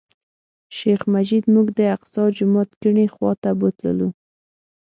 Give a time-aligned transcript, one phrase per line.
[0.77, 4.09] شیخ مجید موږ د الاقصی جومات کیڼې خوا ته بوتللو.